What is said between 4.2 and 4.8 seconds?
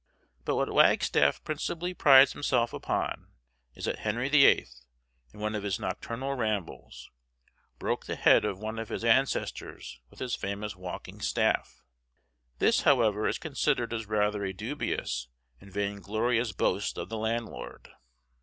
the Eighth,